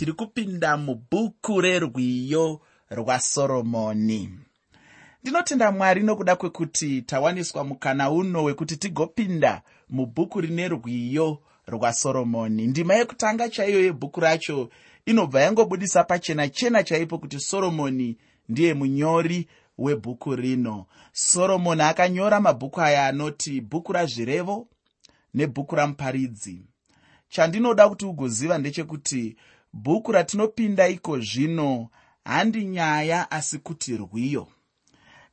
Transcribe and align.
tiri 0.00 0.12
kupinda 0.12 0.76
mubhuku 0.76 1.60
rerwiyo 1.60 2.60
rwasoromoni 2.90 4.30
ndinotenda 5.22 5.72
mwari 5.72 6.02
nokuda 6.02 6.36
kwekuti 6.36 7.02
tawaniswa 7.02 7.64
mukana 7.64 8.10
uno 8.10 8.44
wekuti 8.44 8.76
tigopinda 8.76 9.62
mubhuku 9.90 10.40
rine 10.40 10.68
rwiyo 10.68 11.38
rwasoromoni 11.66 12.66
ndima 12.66 12.94
yekutanga 12.94 13.48
chaiyo 13.48 13.84
yebhuku 13.84 14.20
racho 14.20 14.70
inobva 15.06 15.40
yangobudisa 15.40 16.04
pachena 16.04 16.48
chena 16.48 16.82
chaipo 16.82 17.18
kuti 17.18 17.40
soromoni 17.40 18.16
ndiye 18.48 18.74
munyori 18.74 19.48
webhuku 19.78 20.36
rino. 20.36 20.86
Soromoni 21.12 21.82
akanyora 21.82 22.40
mabhuku 22.40 22.80
aya 22.80 23.06
anoti 23.06 23.60
bhuku 23.60 23.92
razvirevo 23.92 24.68
nebhuku 25.34 25.74
ramuparidzi 25.76 26.62
chandinoda 27.28 27.88
kuti 27.88 28.04
ugoziva 28.04 28.58
ndechekuti 28.58 29.36
bhuku 29.72 30.12
ratinopinda 30.12 30.88
iko 30.88 31.18
zvino 31.18 31.88
handi 32.24 32.64
nyaya 32.64 33.30
asi 33.30 33.58
kuti 33.58 33.96
rwiyo. 33.96 34.48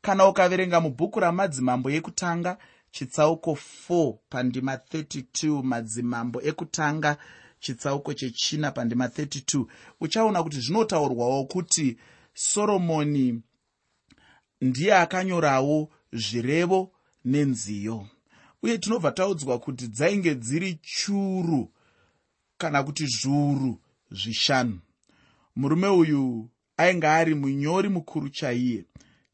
Kana 0.01 0.27
ukaverenga 0.27 0.81
mubhuku 0.81 1.19
ramadzimambo 1.19 1.89
ekutanga 1.89 2.57
chitsauko 2.91 3.57
4 3.89 4.17
pandima 4.29 4.75
32 4.75 5.63
madzimambo 5.63 6.41
ekutanga 6.41 7.17
chitsauko 7.59 8.13
chechina 8.13 8.71
pandima 8.71 9.07
32 9.07 9.65
uchaona 10.01 10.43
kuti 10.43 10.59
zvinotaurwawo 10.59 11.45
kuti 11.45 11.97
soromoni 12.33 13.41
ndiye 14.61 14.95
akanyorawo 14.95 15.89
zvirevo 16.13 16.91
nenziyo. 17.25 18.07
Uye 18.63 18.77
tinobva 18.77 19.11
taudzwa 19.11 19.59
kuti 19.59 19.87
dzainge 19.87 20.35
dziri 20.35 20.79
churu 20.81 21.71
kana 22.57 22.83
kuti 22.83 23.05
zviuru 23.05 23.79
zvishanu. 24.11 24.79
Murume 25.55 25.87
uyu 25.87 26.49
ainge 26.77 27.07
ari 27.07 27.35
munyori 27.35 27.89
mukuru 27.89 28.29
chaiye. 28.29 28.85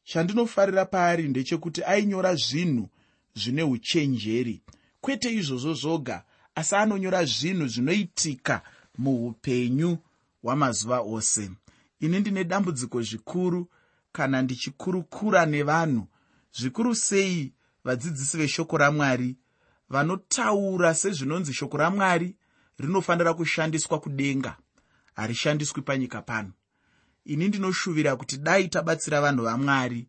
Chandinofarira 0.04 0.84
paari 0.84 1.28
ndechekuti 1.28 1.84
ainyora 1.84 2.34
zvinhu 2.34 2.88
zvine 3.34 3.62
uchenjeri. 3.62 4.62
Kwete 5.00 5.34
izvozvo 5.34 5.74
zvoga 5.74 6.24
asi 6.54 6.74
anonyora 6.74 7.24
zvinhu 7.24 7.66
zvinoitika 7.68 8.62
muupenyu 8.98 9.98
hwamazuva 10.42 11.00
ose. 11.00 11.50
Ini 12.00 12.20
ndine 12.20 12.44
dambudziko 12.44 13.02
zvikuru 13.02 13.68
kana 14.12 14.42
ndichikurukura 14.42 15.46
nevanhu. 15.46 16.06
Zvikuru 16.52 16.94
sei 16.94 17.52
vadzidzisi 17.84 18.36
veshoko 18.36 18.76
ramwari? 18.76 19.36
Vanotaura 19.88 20.94
sezvinonzi 20.94 21.52
shoko 21.52 21.76
ramwari 21.76 22.36
rinofanira 22.78 23.34
kushandiswa 23.34 24.00
kudenga 24.00 24.56
harishandiswi 25.16 25.82
panyika 25.82 26.22
pano. 26.22 26.52
Ini 27.24 27.48
ndinoshuvira 27.48 28.16
kuti 28.16 28.36
dai 28.38 28.68
tabatsira 28.68 29.20
vanhu 29.20 29.44
vamwari 29.44 30.08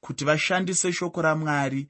kuti 0.00 0.24
vashandise 0.24 0.92
shoko 0.92 1.22
ramwari 1.22 1.88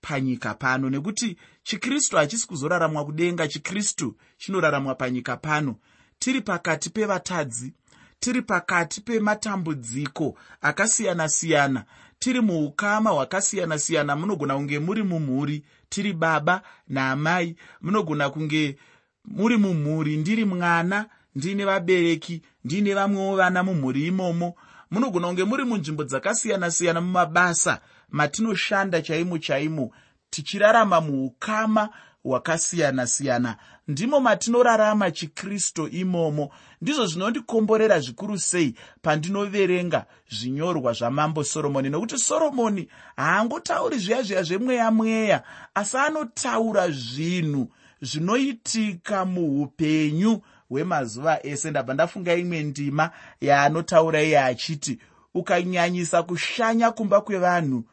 panyika 0.00 0.54
pano 0.54 0.90
nekuti 0.90 1.36
chikristu 1.62 2.16
hachisi 2.16 2.46
kuzoraramwa 2.46 3.04
kudenga 3.04 3.48
chikristu 3.48 4.16
chinoraramwa 4.38 4.94
panyika 4.94 5.36
pano. 5.36 5.76
Tiri 6.18 6.40
pakati 6.40 6.90
pevatadzi 6.90 7.72
tiri 8.20 8.42
pakati 8.42 9.00
pematambudziko 9.00 10.38
akasiyana-siyana 10.60 11.84
tiri 12.18 12.40
muukama 12.40 13.10
hwakasiyana-siyana. 13.10 14.16
Munogona 14.16 14.54
kunge 14.56 14.78
muri 14.78 15.02
mumhuri 15.02 15.64
tiri 15.88 16.12
baba 16.12 16.62
naamai. 16.88 17.56
Munogona 17.80 18.30
kunge 18.30 18.78
muri 19.24 19.56
mumhuri 19.56 20.16
ndiri 20.16 20.44
mwana 20.44 21.06
ndiine 21.34 21.64
vabereki 21.64 22.42
ndiine 22.64 22.94
vamwewo 22.94 23.36
vana 23.36 23.62
mumhuri 23.62 24.06
imomo. 24.06 24.54
Munogona 24.90 25.26
kunge 25.26 25.44
muri 25.44 25.64
munzvimbo 25.64 26.04
dzakasiyana-siyana 26.04 27.00
mumabasa 27.00 27.80
matinoshanda 28.10 29.02
chaimo 29.02 29.38
chaimo 29.38 29.90
tichirarama 30.30 31.00
muukama 31.00 31.88
hwakasiyana-siyana. 32.24 33.56
Ndimo 33.88 34.20
matinorarama 34.20 35.10
chikristu 35.10 35.88
imomo. 35.88 36.50
Ndizvo 36.82 37.06
zvinondikomborera 37.06 38.00
zvikuru 38.00 38.38
sei 38.38 38.74
pandinoverenga 39.02 40.06
zvinyorwa 40.30 40.92
zvamambo 40.92 41.44
soromoni. 41.44 41.90
Nokuti 41.90 42.18
soromoni 42.18 42.88
haangotauri 43.16 43.98
zviya 43.98 44.22
zviya 44.22 44.42
zvemweya 44.42 44.90
mweya 44.90 45.42
asi 45.74 45.96
anotaura 45.96 46.90
zvinhu 46.90 47.68
zvinoitika 48.02 49.24
muupenyu 49.24 50.40
hwemazuva 50.72 51.46
ese. 51.46 51.70
Ndabva 51.70 51.94
ndafunga 51.94 52.34
imwe 52.34 52.62
ndima 52.62 53.10
yaanotaura 53.40 54.22
iye 54.22 54.40
achiti 54.40 54.98
ukanyanyisa 55.34 56.22
kushanya 56.22 56.90
kumba 56.90 57.20
kwevanhu 57.20 57.84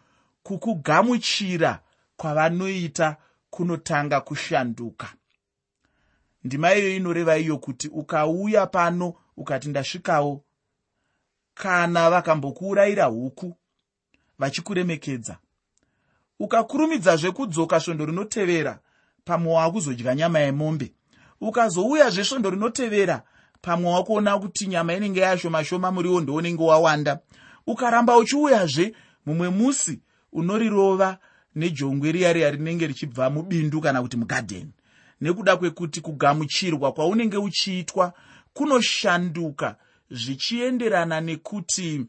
kukugamuchira 0.43 1.79
kwavanoita 2.17 3.17
kunotanga 3.49 4.21
kushanduka. 4.21 5.07
Ndima 6.43 6.73
iyoyo 6.73 6.95
inoreva 6.95 7.37
iyo 7.37 7.57
kuti 7.57 7.87
ukauya 7.87 8.67
pano 8.67 9.13
ukati 9.37 9.69
ndasvikawo 9.69 10.43
kana 11.53 12.09
vakambokuurayira 12.09 13.05
huku 13.05 13.55
vachikuremekedza 14.39 15.37
ukakurumidzazve 16.39 17.31
kudzoka 17.31 17.79
svondo 17.79 18.05
rinotevera 18.05 18.79
pamwe 19.25 19.53
waakuzodya 19.53 20.15
nyama 20.15 20.39
yemombe 20.39 20.93
ukazouyazve 21.41 22.23
svondo 22.23 22.49
rinotevera 22.49 23.23
pamwe 23.61 23.91
wakuona 23.91 24.39
kuti 24.39 24.67
nyama 24.67 24.93
inenge 24.93 25.19
yashoma-shoma 25.19 25.91
muriwo 25.91 26.21
ndounenge 26.21 26.63
wawanda. 26.63 27.19
Ukaramba 27.67 28.17
uchiuyazve 28.17 28.93
mumwe 29.25 29.49
musi 29.49 30.01
unorirova 30.33 31.17
nejongwe 31.55 32.11
riya 32.11 32.33
riya 32.33 32.51
rinenge 32.51 32.87
richibva 32.87 33.29
mubindu 33.29 33.81
kana 33.81 34.01
kuti 34.01 34.17
mugadheni. 34.17 34.71
Nekuda 35.21 35.57
kwekuti 35.57 36.01
kugamuchirwa 36.01 36.91
kwaunenge 36.93 37.37
uchiitwa 37.37 38.13
kunoshanduka 38.53 39.75
zvichienderana 40.11 41.21
nekuti 41.21 42.05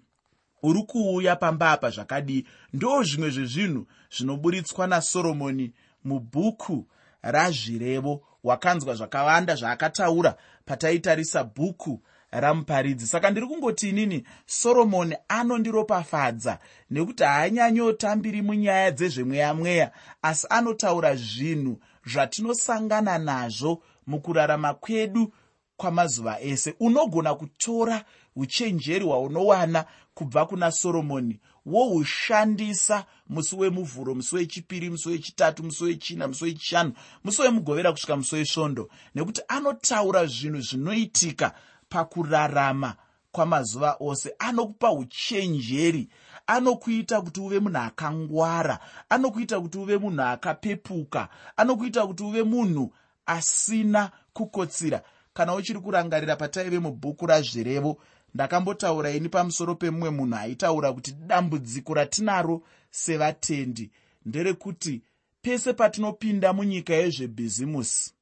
uri 0.63 0.83
kuuya 0.83 1.37
pamba 1.37 1.71
apa 1.71 1.91
zvakadii 1.91 2.47
ndo 2.73 3.03
zvimwe 3.03 3.31
zvezvinhu 3.31 3.87
zvinoburitswa 4.17 4.87
nasoromoni 4.87 5.73
mubhuku 6.05 6.87
razvirevo 7.23 8.23
wakanzwa 8.45 8.95
zvakawanda 8.95 9.55
zvaakataura 9.55 10.35
pataitarisa 10.65 11.45
bhuku 11.45 12.01
ramuparidzi. 12.31 13.07
Saka 13.07 13.31
ndiri 13.31 13.47
kungoti 13.47 13.89
inini 13.89 14.27
soromoni 14.47 15.17
anondiropafadza 15.29 16.59
nekuti 16.91 17.23
haanyanyotambiri 17.25 18.43
munyaya 18.43 18.91
dzezvemweya 18.91 19.55
mweya 19.55 19.91
asi 20.23 20.47
anotaura 20.51 21.17
zvinhu 21.17 21.79
zvatinosangana 22.07 23.19
nazvo 23.19 23.83
mukurarama 24.07 24.75
kwedu 24.75 25.33
kwamazuva 25.77 26.41
ese. 26.41 26.75
Unogona 26.81 27.35
kutora 27.35 28.05
uchenjeri 28.37 29.05
hwaunowana 29.05 29.85
kubva 30.15 30.47
kuna 30.47 30.73
soromoni 30.73 31.41
wohushandisa 31.67 33.05
musi 33.29 33.57
wemuvhuro 33.57 34.15
musi 34.15 34.37
wechipiri 34.37 34.91
musi 34.91 35.09
wechitatu 35.09 35.63
musi 35.63 35.85
wechina 35.85 36.29
musi 36.29 36.45
wechishanu 36.45 36.93
musi 37.25 37.43
wemugovera 37.43 37.93
kusvika 37.93 38.17
musi 38.17 38.35
wesvondo. 38.35 38.89
Nekuti 39.15 39.43
anotaura 39.49 40.27
zvinhu 40.27 40.61
zvinoitika 40.61 41.55
pakurarama 41.89 42.95
kwamazuva 43.33 43.97
ose. 44.01 44.35
Anokupa 44.39 44.93
uchenjeri. 44.93 46.09
Anokuita 46.47 47.21
kuti 47.21 47.41
uve 47.41 47.61
munhu 47.61 47.79
akangwara. 47.79 48.79
Anokuita 49.09 49.61
kuti 49.61 49.79
uve 49.79 49.99
munhu 49.99 50.23
akapepuka. 50.23 51.29
Anokuita 51.57 52.07
kuti 52.07 52.23
uve 52.23 52.43
munhu 52.43 52.93
asina 53.27 54.11
kukotsira. 54.33 55.03
Kana 55.33 55.55
uchiri 55.55 55.81
kurangarira 55.81 56.37
pataive 56.37 56.79
mubhuku 56.79 57.27
razvirevo 57.27 57.99
ndakambotaura 58.35 59.11
ini 59.11 59.29
pamusoro 59.29 59.75
pemumwe 59.75 60.11
munhu 60.11 60.37
aitaura 60.37 60.93
kuti 60.93 61.13
dambudziko 61.13 61.95
ratinaro 61.95 62.63
sevatendi 62.91 63.91
nderekuti 64.27 65.03
pese 65.43 65.73
patinopinda 65.73 66.53
munyika 66.53 66.95
yezvebhizimusi 66.95 68.13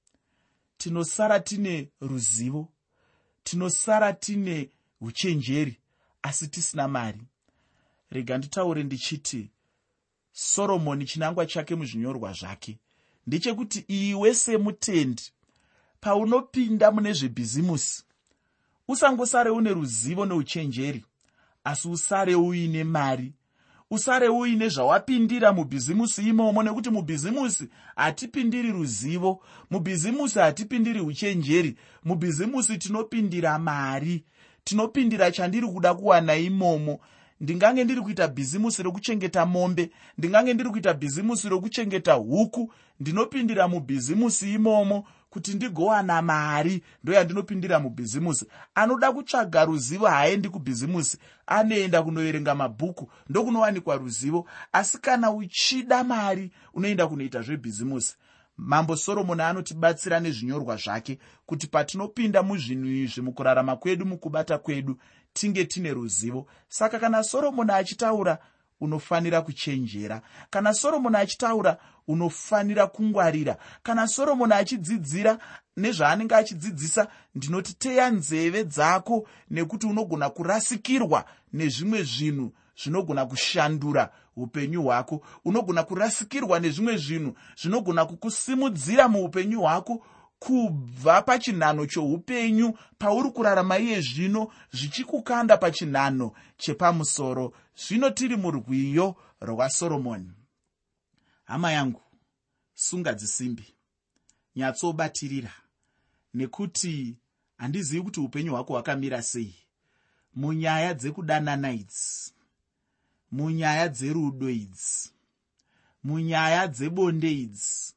tinosara 0.79 1.41
tine 1.41 1.89
ruzivo 2.01 2.69
tinosara 3.45 4.13
tine 4.13 4.71
uchenjeri 5.01 5.77
asi 6.23 6.49
tisina 6.49 6.89
mari. 6.89 7.21
Rega 8.11 8.39
nditaure 8.39 8.83
ndichiti 8.83 9.51
soromoni 10.33 11.05
chinangwa 11.05 11.47
chake 11.47 11.75
muzvinyorwa 11.75 12.33
zvake. 12.33 12.79
Ndechekuti 13.27 13.79
iwe 13.89 14.35
semutendi 14.35 15.23
paunopinda 16.01 16.91
mune 16.91 17.13
zvebhizimusi 17.13 18.05
usangosare 18.89 19.51
une 19.51 19.73
ruzivo 19.73 20.27
neuchenjeri 20.27 21.05
asi 21.65 21.89
usare 21.89 22.35
uine 22.35 22.85
mari. 22.85 23.33
Usare 23.91 24.29
uine 24.29 24.69
zvawapindira 24.69 25.53
mubhizimusi 25.53 26.29
imomo 26.29 26.63
nekuti 26.63 26.91
mubhizimusi 26.91 27.69
hatipindiri 27.97 28.73
ruzivo 28.73 29.41
mubhizimusi 29.71 30.39
hatipindiri 30.39 31.01
uchenjeri. 31.01 31.77
Mubhizimusi 32.05 32.79
tinopindira 32.79 33.59
mari 33.59 34.25
tinopindira 34.65 35.31
chandiri 35.31 35.67
kuda 35.67 35.95
kuwana 35.95 36.37
imomo. 36.37 36.99
Ndingange 37.41 37.85
ndiri 37.85 38.01
kuita 38.01 38.29
bhizimusi 38.29 38.83
rokuchengeta 38.83 39.47
mombe 39.47 39.91
ndingange 40.19 40.55
ndiri 40.55 40.71
kuita 40.71 40.95
bhizimusi 40.95 41.49
rokuchengeta 41.49 42.13
huku 42.13 42.73
ndinopindira 43.01 43.69
mubhizimusi 43.69 44.55
imomo 44.55 45.05
kuti 45.31 45.55
ndigowana 45.55 46.23
mari 46.23 46.83
ndoyandinopindira 47.05 47.81
mubhizimusi. 47.81 48.47
Anoda 48.75 49.13
kutsvaga 49.13 49.65
ruzivo 49.65 50.07
haaendi 50.07 50.49
kubhizimusi. 50.49 51.19
Anoenda 51.47 52.03
kunoverenga 52.03 52.55
mabhuku 52.55 53.11
ndokunowanikwa 53.29 53.97
ruzivo. 53.97 54.49
Asi 54.73 54.99
kana 54.99 55.31
uchida 55.31 56.05
mari 56.05 56.51
unoenda 56.75 57.07
kunoita 57.07 57.43
zvebhizimusi. 57.43 58.17
Mambo 58.57 58.97
soromoni 58.97 59.43
anotibatsira 59.43 60.21
nezvinyorwa 60.21 60.77
zvake 60.77 61.19
kuti 61.47 61.67
patinopinda 61.67 62.43
muzvinhu 62.43 62.87
izvi 62.87 63.23
mukurarama 63.23 63.77
kwedu 63.77 64.07
mukubata 64.07 64.59
kwedu 64.59 64.99
tinge 65.33 65.65
tine 65.65 65.93
ruzivo. 65.95 66.47
Saka 66.69 66.99
kana 66.99 67.23
soromoni 67.23 67.73
achitaura 67.73 68.39
unofanira 68.81 69.43
kuchenjera. 69.43 70.23
Kana 70.51 70.75
soromoni 70.75 71.17
achitaura 71.17 71.79
unofanira 72.09 72.87
kungwarira. 72.87 73.57
Kana 73.83 74.09
soromoni 74.09 74.53
achidzidzira 74.53 75.39
nezvaanenge 75.77 76.35
achidzidzisa 76.35 77.09
ndinoti 77.35 77.75
teya 77.75 78.11
nzeve 78.11 78.65
dzako 78.65 79.27
nekuti 79.51 79.87
unogona 79.87 80.31
kurasikirwa 80.31 81.25
nezvimwe 81.53 82.03
zvinhu 82.03 82.53
zvinogona 82.83 83.27
kushandura 83.27 84.11
upenyu 84.37 84.83
hwako. 84.83 85.21
Unogona 85.45 85.83
kurasikirwa 85.83 86.61
nezvimwe 86.61 86.97
zvinhu 86.97 87.35
zvinogona 87.61 88.05
kukusimudzira 88.07 89.09
muupenyu 89.09 89.61
hwako 89.61 90.05
kubva 90.39 91.23
pachinhano 91.23 91.87
choupenyu 91.87 92.75
pauri 92.99 93.31
kurarama 93.31 93.79
iye 93.79 94.01
zvino 94.01 94.49
zvichikukanda 94.73 95.57
pachinhano 95.57 96.33
chepamusoro. 96.57 97.53
Zvino 97.77 98.11
tiri 98.11 98.37
murwiyo 98.37 99.17
rwasoromoni 99.41 100.38
hama 101.49 101.73
yangu 101.73 102.03
sunga 102.75 103.13
dzisimbi. 103.15 103.75
Nyatsobatirira 104.57 105.53
nekuti 106.35 107.17
handizivi 107.57 108.03
kuti 108.03 108.21
upenyu 108.21 108.53
hwako 108.53 108.73
hwakamira 108.73 109.23
sei. 109.23 109.55
Munyaya 110.35 110.95
dzekudanana 110.95 111.73
idzi 111.73 112.33
munyaya 113.33 113.89
dzerudo 113.89 114.51
idzi 114.51 115.11
munyaya 116.05 116.67
dzebonde 116.67 117.33
idzi 117.33 117.95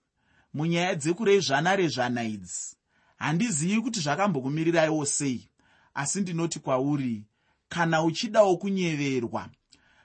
munyaya 0.54 0.96
dzekurezvana 0.96 1.76
rezvana 1.76 2.24
idzi. 2.24 2.76
Handizivi 3.18 3.82
kuti 3.82 4.00
zvakambokumirirawo 4.00 5.06
sei 5.06 5.50
asi 5.94 6.22
ndinoti 6.22 6.60
kwauri 6.60 7.24
kana 7.70 8.04
uchidawo 8.04 8.58
kunyeverwa 8.58 9.50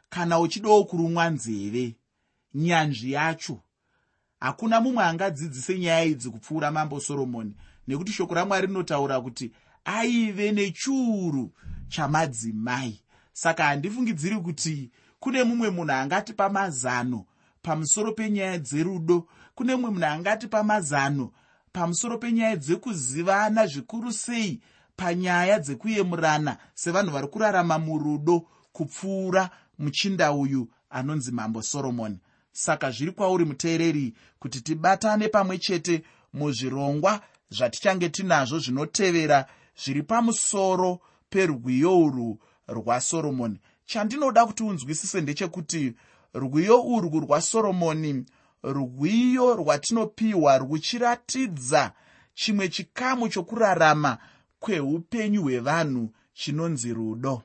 kana 0.08 0.40
uchidawo 0.40 0.84
kurumwa 0.84 1.30
nzeve 1.30 1.96
nyanzvi 2.56 3.12
yacho. 3.12 3.60
Hakuna 4.40 4.80
mumwe 4.80 5.04
angadzidzise 5.04 5.78
nyaya 5.78 6.04
idzi 6.04 6.30
kupfuura 6.30 6.70
mambo 6.70 7.00
soromoni 7.00 7.54
nekuti 7.88 8.12
shoko 8.12 8.34
ramwari 8.34 8.66
rinotaura 8.66 9.20
kuti 9.20 9.52
aive 9.84 10.52
nechiuru 10.52 11.52
chamadzimai. 11.88 13.00
Saka 13.32 13.64
handifungidziri 13.64 14.36
kuti 14.36 14.90
kune 15.20 15.44
mumwe 15.44 15.70
munhu 15.70 15.92
angatipa 15.92 16.48
mazano 16.48 17.24
pamusoro 17.62 18.12
penyaya 18.12 18.58
dzerudo 18.58 19.28
kune 19.54 19.74
mumwe 19.74 19.90
munhu 19.90 20.06
angatipa 20.06 20.62
mazano 20.62 21.32
pamusoro 21.72 22.18
penyaya 22.18 22.56
dzekuzivana 22.56 23.66
zvikuru 23.66 24.12
sei 24.12 24.60
panyaya 24.96 25.58
dzekuyemurana 25.58 26.56
sevanhu 26.74 27.12
vari 27.12 27.28
kurarama 27.28 27.78
murudo 27.78 28.46
kupfuura 28.72 29.50
muchinda 29.78 30.32
uyu 30.32 30.68
anonzi 30.90 31.32
mambo 31.32 31.62
soromoni 31.62 32.18
saka 32.56 32.90
zviri 32.90 33.12
kwauri 33.12 33.44
muteereri 33.44 34.14
kuti 34.38 34.60
tibatane 34.60 35.28
pamwe 35.28 35.58
chete 35.58 36.02
muzvirongwa 36.32 37.20
zvatichange 37.50 38.08
tinazvo 38.08 38.58
zvinotevera 38.58 39.46
zviri 39.84 40.02
pamusoro 40.02 41.00
perwiyo 41.30 42.00
urwu 42.00 42.38
rwasoromoni 42.68 43.60
chandinoda 43.86 44.46
kuti 44.46 44.62
unzwisise 44.62 45.20
ndechekuti 45.20 45.94
rwiyo 46.34 46.82
urwu 46.82 47.20
rwasoromoni 47.20 48.24
rwiyo 48.62 49.54
rwatinopiwa 49.56 50.58
ruchiratidza 50.58 51.92
chimwe 52.34 52.68
chikamu 52.68 53.28
chokurarama 53.28 54.18
kweupenyu 54.60 55.42
hwevanhu 55.42 56.12
chinonzi 56.34 56.92
rudo. 56.92 57.42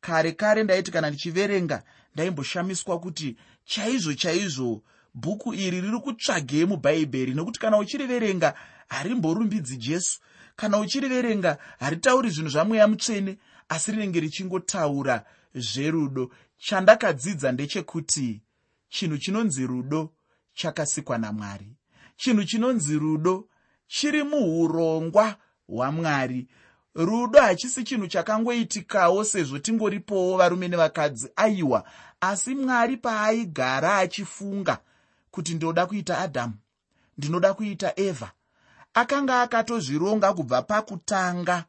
Kare 0.00 0.32
kare 0.32 0.62
ndaiti 0.62 0.90
kana 0.90 1.08
ndichiverenga 1.08 1.82
ndaimboshamiswa 2.14 3.00
kuti 3.00 3.36
chaizvo 3.64 4.14
chaizvo 4.14 4.82
bhuku 5.14 5.54
iri 5.54 5.80
riri 5.80 5.98
kutsvagei 6.00 6.64
mubhaibheri 6.66 7.34
nekuti 7.34 7.60
kana 7.60 7.78
uchiriverenga 7.78 8.54
harimborumbidzi 8.88 9.76
jesu. 9.76 10.20
Kana 10.56 10.78
uchiriverenga 10.78 11.58
haritauri 11.78 12.30
zvinhu 12.30 12.50
zvamweya 12.50 12.88
mutsvene 12.88 13.38
asi 13.68 13.92
rinenge 13.92 14.20
richingotaura 14.20 15.24
zverudo. 15.54 16.30
Chandakadzidza 16.58 17.52
ndechekuti 17.52 18.42
chinhu 18.88 19.18
chinonzi 19.18 19.66
rudo 19.66 20.12
chakasikwa 20.54 21.18
namwari. 21.18 21.76
Chinhu 22.16 22.44
chinonzi 22.44 22.98
rudo 22.98 23.48
chiri 23.86 24.22
muurongwa 24.22 25.36
hwamwari 25.68 26.48
rudo 26.94 27.40
hachisi 27.40 27.84
chinhu 27.84 28.06
chakangoitikawo 28.06 29.24
sezvo 29.24 29.58
tingoripowo 29.58 30.36
varume 30.36 30.68
nevakadzi. 30.68 31.28
Aiwa 31.36 31.84
asi 32.20 32.54
mwari 32.54 32.96
paaigara 32.96 33.98
achifunga 33.98 34.78
kuti 35.30 35.54
ndinoda 35.54 35.86
kuita 35.86 36.18
adhamu 36.18 36.54
ndinoda 37.18 37.54
kuita 37.54 37.92
evha 38.00 38.30
akanga 38.94 39.42
akatozvironga 39.42 40.32
kubva 40.32 40.62
pakutanga 40.62 41.64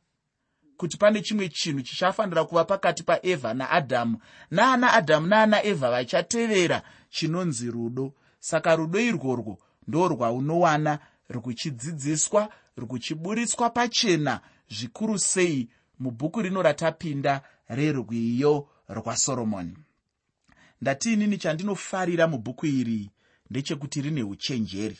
kuti 0.77 0.97
pane 0.97 1.21
chimwe 1.21 1.49
chinhu 1.49 1.81
chichafanira 1.81 2.43
kuva 2.45 2.63
pakati 2.65 3.03
paevha 3.03 3.53
naadhamu 3.53 4.17
naana 4.51 4.93
adhamu 4.93 5.27
naana 5.27 5.63
evha 5.65 5.91
vachatevera 5.91 6.81
chinonzi 7.09 7.71
rudo. 7.71 8.13
Saka 8.39 8.75
rudo 8.75 8.99
irworwo 8.99 9.57
ndo 9.87 10.07
rwaunowana 10.07 10.99
ruchidzidziswa 11.29 12.49
ruchiburitswa 12.77 13.69
pachena 13.69 14.39
zvikuru 14.69 15.19
sei 15.19 15.69
mubhuku 15.99 16.41
rino 16.41 16.61
ratapinda 16.61 17.41
rerwiyo 17.69 18.67
rwasoromoni 18.89 19.77
ndati 20.81 21.13
inini 21.13 21.37
chandinofarira 21.37 22.27
mubhuku 22.27 22.65
iri 22.65 23.09
ndechekuti 23.49 24.01
rine 24.01 24.23
uchenjeri. 24.23 24.97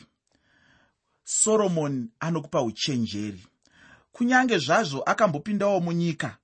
Soromoni 1.24 2.08
anokupa 2.20 2.62
uchenjeri. 2.62 3.46
Kunyange 4.12 4.58
zvazvo 4.58 5.02
akambopindawo 5.02 5.80
munyika 5.80 6.36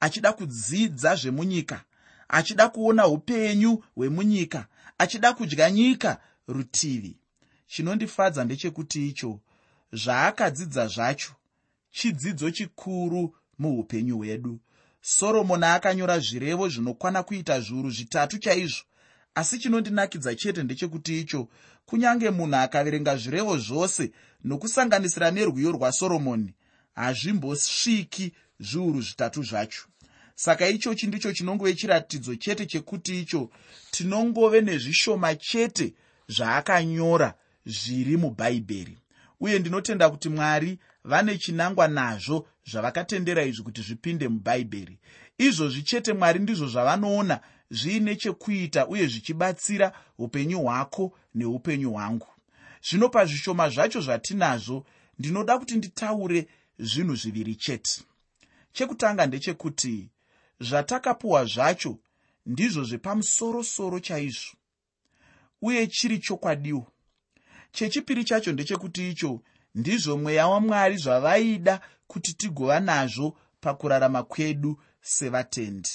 achida 0.00 0.32
kudzidza 0.32 1.16
zvemunyika 1.16 1.84
achida 2.28 2.68
kuona 2.68 3.06
upenyu 3.06 3.84
hwemunyika 3.94 4.66
achida 4.98 5.32
kudya 5.32 5.70
nyika 5.70 6.20
rutivi. 6.48 7.16
Chinondifadza 7.66 8.44
ndechekuti 8.44 9.08
icho 9.08 9.40
zvaakadzidza 9.92 10.86
zvacho 10.86 11.32
chidzidzo 11.90 12.50
chikuru 12.50 13.34
muupenyu 13.58 14.16
hwedu. 14.16 14.60
Soromoni 15.00 15.64
akanyora 15.64 16.18
zvirevo 16.18 16.68
zvinokwana 16.68 17.22
kuita 17.22 17.60
zviuru 17.60 17.90
zvitatu 17.90 18.38
chaizvo. 18.38 18.84
Asi 19.34 19.58
chinondinakidza 19.58 20.34
chete 20.34 20.62
ndechekuti 20.62 21.20
icho 21.20 21.48
kunyange 21.86 22.30
munhu 22.30 22.56
akaverenga 22.56 23.16
zvirevo 23.16 23.58
zvose 23.58 24.10
nokusanganisira 24.44 25.30
nerwiyo 25.30 25.72
rwasoromoni 25.72 26.54
hazvimbosviki 26.94 28.32
zviuru 28.60 29.02
zvitatu 29.02 29.42
zvacho. 29.42 29.82
Saka 30.34 30.68
ichochi 30.68 31.06
ndicho 31.06 31.32
chinongove 31.32 31.74
chiratidzo 31.74 32.36
chete 32.36 32.66
chekuti 32.66 33.20
icho 33.20 33.50
tinongove 33.90 34.60
nezvishoma 34.60 35.34
chete 35.34 35.94
zvaakanyora 36.28 37.34
zviri 37.66 38.16
mubhaibheri. 38.16 38.98
Uye 39.40 39.58
ndinotenda 39.58 40.10
kuti 40.10 40.28
mwari 40.28 40.78
vane 41.04 41.38
chinangwa 41.38 41.88
nazvo 41.88 42.48
zvavakatendera 42.70 43.44
izvi 43.44 43.62
kuti 43.62 43.82
zvipinde 43.82 44.28
mubhaibheri 44.28 44.98
izvozvi 45.38 45.82
chete 45.82 46.12
mwari 46.12 46.38
ndizvo 46.38 46.68
zvavanoona 46.68 47.40
zviine 47.70 48.16
chekuita 48.16 48.86
uye 48.86 49.06
zvichibatsira 49.06 49.92
upenyu 50.18 50.58
hwako 50.62 51.18
neupenyu 51.34 51.90
hwangu. 51.90 52.26
Zvino 52.82 53.08
pazvishoma 53.08 53.70
zvacho 53.70 54.00
zvatinazvo 54.00 54.86
ndinoda 55.18 55.58
kuti 55.58 55.74
nditaure 55.76 56.48
zvinhu 56.78 57.16
zviviri 57.16 57.54
chete. 57.54 58.02
Chekutanga 58.72 59.26
ndechekuti 59.26 60.10
zvatakapuwa 60.60 61.44
zvacho 61.44 61.98
ndizvo 62.46 62.84
zvepamusorosoro 62.84 64.00
chaizvo 64.00 64.52
uye 65.62 65.86
chiri 65.86 66.18
chokwadiwo. 66.18 66.86
Chechipiri 67.72 68.24
chacho 68.24 68.52
ndechekuti 68.52 69.10
icho 69.10 69.42
ndizvo 69.74 70.16
mweya 70.18 70.48
wamwari 70.48 70.96
zvavaida 70.96 71.80
kuti 72.06 72.34
tigova 72.34 72.80
nazvo 72.80 73.36
pakurarama 73.60 74.22
kwedu 74.22 74.80
sevatendi. 75.00 75.90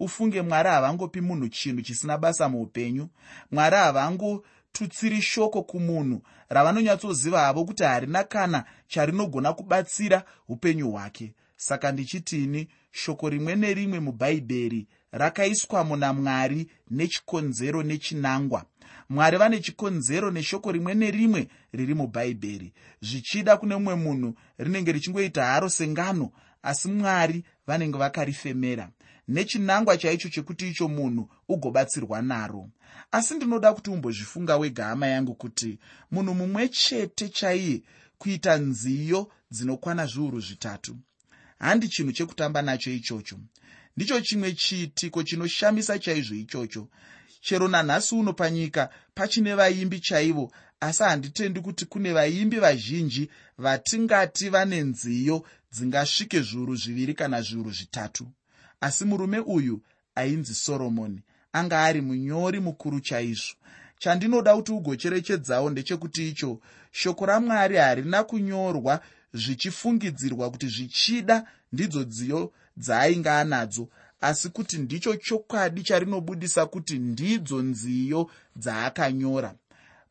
Ufunge 0.00 0.42
mwari 0.42 0.68
havangopi 0.68 1.20
munhu 1.20 1.48
chinhu 1.48 1.82
chisina 1.82 2.18
basa 2.18 2.48
muupenyu. 2.48 3.08
Mwari 3.50 3.76
havangotutsiri 3.76 5.22
shoko 5.22 5.62
kumunhu 5.62 6.22
ravanonyatsoziva 6.48 7.40
havo 7.40 7.64
kuti 7.64 7.82
harina 7.82 8.24
kana 8.24 8.64
charinogona 8.88 9.52
kubatsira 9.52 10.24
upenyu 10.48 10.90
hwake. 10.90 11.32
Saka 11.56 11.92
ndichitini 11.92 12.68
shoko 12.92 13.28
rimwe 13.28 13.56
nerimwe 13.56 14.00
mubhaibheri 14.00 14.86
rakaiswamo 15.14 15.96
namwari 15.96 16.70
nechikonzero 16.90 17.82
nechinangwa. 17.82 18.64
Mwari 19.08 19.36
vane 19.36 19.60
chikonzero 19.60 20.30
neshoko 20.30 20.72
rimwe 20.72 20.94
nerimwe 20.94 21.48
riri 21.72 21.94
mubhaibheri 21.94 22.72
zvichida 23.02 23.56
kune 23.56 23.74
mumwe 23.76 23.94
munhu 23.94 24.34
rinenge 24.58 24.92
richingoita 24.92 25.44
haro 25.44 25.68
sengano 25.68 26.30
asi 26.62 26.88
mwari 26.88 27.44
vanenge 27.66 27.98
vakarifemera. 27.98 28.90
Nechinangwa 29.28 29.96
chaicho 29.96 30.28
chekuti 30.28 30.68
icho 30.68 30.88
munhu 30.88 31.28
ugobatsirwa 31.48 32.22
naro. 32.22 32.68
Asi 33.12 33.34
ndinoda 33.34 33.72
kuti 33.72 33.90
umbozvifunga 33.90 34.56
wega 34.56 34.84
hama 34.84 35.06
yangu 35.06 35.34
kuti 35.34 35.78
munhu 36.10 36.34
mumwe 36.34 36.68
chete 36.68 37.28
chaiye 37.28 37.82
kuita 38.18 38.56
nziyo 38.56 39.30
dzinokwana 39.50 40.06
zviuru 40.06 40.40
zvitatu 40.40 40.96
handi 41.64 41.88
chinhu 41.88 42.12
chekutamba 42.12 42.62
nacho 42.62 42.90
ichocho. 42.90 43.36
Ndicho 43.96 44.20
chimwe 44.20 44.52
chiitiko 44.52 45.22
chinoshamisa 45.22 45.98
chaizvo 45.98 46.34
ichocho. 46.34 46.88
Chero 47.40 47.68
nanhasi 47.68 48.14
uno 48.14 48.32
panyika 48.32 48.90
pachine 49.14 49.54
vaimbi 49.54 50.00
chaivo 50.00 50.52
asi 50.80 51.02
handitendi 51.02 51.60
kuti 51.60 51.86
kune 51.86 52.12
vaimbi 52.12 52.56
vazhinji 52.56 53.30
vatingati 53.58 54.48
vane 54.48 54.80
nziyo 54.80 55.46
dzingasvike 55.72 56.40
zviuru 56.40 56.76
zviviri 56.76 57.14
kana 57.14 57.42
zviuru 57.42 57.70
zvitatu. 57.70 58.26
Asi 58.80 59.04
murume 59.04 59.38
uyu 59.38 59.82
ainzi 60.14 60.54
soromoni 60.54 61.22
anga 61.52 61.82
ari 61.82 62.00
munyori 62.00 62.60
mukuru 62.60 63.00
chaizvo. 63.00 63.54
Chandinoda 63.98 64.56
kuti 64.56 64.72
ugocherechedzawo 64.72 65.70
ndechekuti 65.70 66.28
icho 66.28 66.60
shoko 66.92 67.26
ramwari 67.26 67.76
harina 67.76 68.24
kunyorwa 68.24 69.00
zvichifungidzirwa 69.34 70.50
kuti 70.50 70.68
zvichida 70.68 71.46
ndidzo 71.72 72.04
dziyo 72.04 72.52
dzaainge 72.76 73.30
anadzo. 73.30 73.88
Asi 74.20 74.48
kuti 74.48 74.78
ndicho 74.78 75.16
chokwadi 75.16 75.82
charinobudisa 75.82 76.66
kuti 76.66 76.98
ndidzo 76.98 77.62
nziyo 77.62 78.30
dzaakanyora. 78.56 79.54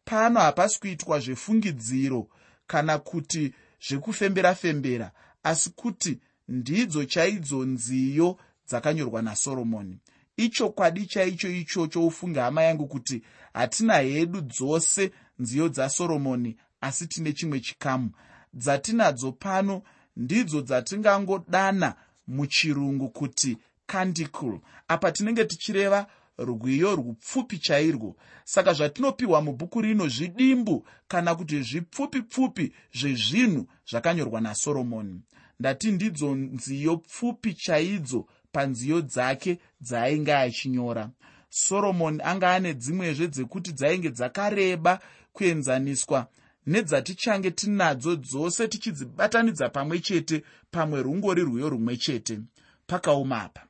Pano 0.06 0.40
hapasi 0.40 0.80
kuitwa 0.80 1.20
zvefungidziro 1.20 2.28
kana 2.68 2.98
kuti 2.98 3.54
zvekufembera-fembera 3.88 5.12
asi 5.44 5.70
kuti 5.70 6.20
ndidzo 6.48 7.06
chaidzo 7.06 7.66
nziyo 7.66 8.38
dzakanyorwa 8.68 9.22
nasoromoni. 9.22 10.00
Ichokwadi 10.38 11.06
chaicho 11.06 11.50
ichocho 11.50 12.08
ufunge 12.08 12.40
hama 12.40 12.64
yangu 12.64 12.88
kuti 12.88 13.24
hatina 13.54 13.98
hedu 13.98 14.42
dzose 14.42 15.12
nziyo 15.40 15.70
dzasoromoni 15.70 16.58
asi 16.82 17.08
tine 17.08 17.34
chimwe 17.34 17.60
chikamu 17.60 18.12
dzatinadzo 18.54 19.32
pano 19.32 19.82
ndidzo 20.18 20.62
dzatingangodana 20.62 21.96
muchirungu 22.28 23.10
kuti 23.10 23.58
candicle 23.88 24.60
apa 24.88 25.12
tinenge 25.12 25.46
tichireva 25.46 26.08
rwiyo 26.38 26.96
rwupfupi 26.96 27.58
chairwo. 27.58 28.16
Saka 28.44 28.74
zvatinopiwa 28.74 29.42
mubhuku 29.42 29.82
rino 29.82 30.08
zvidimbu 30.08 30.86
kana 31.08 31.36
kuti 31.36 31.62
zvipfupi 31.62 32.22
pfupi 32.22 32.74
zvezvinhu 32.94 33.68
zvakanyorwa 33.90 34.42
nasoromoni 34.42 35.22
ndati 35.60 35.92
ndidzo 35.92 36.36
nziyo 36.36 36.98
pfupi 36.98 37.54
chaidzo 37.54 38.26
panziyo 38.52 39.02
dzake 39.02 39.60
dzaainge 39.82 40.34
achinyora. 40.36 41.10
Soromoni 41.50 42.20
anga 42.24 42.54
ane 42.54 42.74
dzimwezve 42.74 43.28
dzekuti 43.28 43.72
dzainge 43.72 44.10
dzakareba 44.10 45.00
kuenzaniswa 45.34 46.28
nedzatichange 46.68 47.52
tinadzo 47.52 48.16
dzose 48.16 48.68
tichidzibatanidza 48.68 49.70
pamwe 49.70 50.00
chete 50.00 50.44
pamwe 50.72 51.02
rungori 51.02 51.42
rwiyo 51.42 51.70
rumwe 51.70 51.98
chete. 51.98 52.40
Pakauma 52.88 53.42
apa. 53.42 53.62